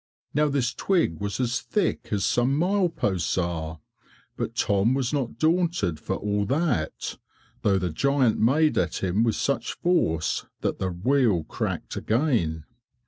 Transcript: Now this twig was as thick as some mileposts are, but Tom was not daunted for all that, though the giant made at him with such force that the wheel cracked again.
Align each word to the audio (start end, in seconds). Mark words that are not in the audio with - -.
Now 0.33 0.49
this 0.49 0.73
twig 0.73 1.19
was 1.19 1.39
as 1.39 1.61
thick 1.61 2.07
as 2.11 2.25
some 2.25 2.57
mileposts 2.59 3.37
are, 3.37 3.81
but 4.35 4.55
Tom 4.55 4.95
was 4.95 5.13
not 5.13 5.37
daunted 5.37 5.99
for 5.99 6.15
all 6.15 6.43
that, 6.45 7.19
though 7.61 7.77
the 7.77 7.91
giant 7.91 8.39
made 8.39 8.79
at 8.79 9.03
him 9.03 9.23
with 9.23 9.35
such 9.35 9.73
force 9.73 10.47
that 10.61 10.79
the 10.79 10.89
wheel 10.89 11.43
cracked 11.43 11.95
again. 11.97 12.65